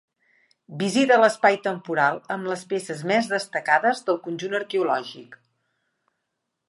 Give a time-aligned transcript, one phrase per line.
[0.83, 5.39] Visita l'espai temporal amb les peces més destacades del conjunt arqueològic.